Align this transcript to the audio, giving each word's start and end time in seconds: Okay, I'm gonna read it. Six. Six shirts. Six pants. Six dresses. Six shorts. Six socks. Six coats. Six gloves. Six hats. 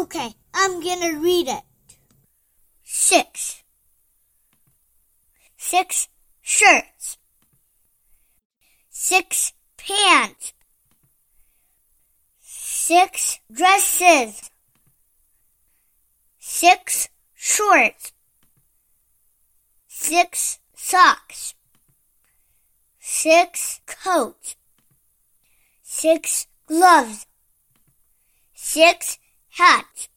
Okay, 0.00 0.32
I'm 0.54 0.80
gonna 0.80 1.18
read 1.20 1.46
it. 1.46 1.62
Six. 2.82 3.62
Six 5.58 6.08
shirts. 6.40 7.18
Six 8.88 9.52
pants. 9.76 10.54
Six 12.40 13.40
dresses. 13.52 14.50
Six 16.38 17.08
shorts. 17.34 18.12
Six 19.86 20.60
socks. 20.74 21.54
Six 22.98 23.82
coats. 23.86 24.56
Six 25.82 26.46
gloves. 26.66 27.26
Six 28.54 29.18
hats. 29.50 30.09